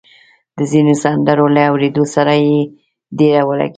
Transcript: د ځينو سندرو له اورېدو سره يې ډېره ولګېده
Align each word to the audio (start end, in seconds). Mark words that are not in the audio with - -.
د 0.57 0.59
ځينو 0.71 0.93
سندرو 1.03 1.45
له 1.55 1.63
اورېدو 1.69 2.03
سره 2.15 2.33
يې 2.45 2.57
ډېره 3.17 3.41
ولګېده 3.47 3.69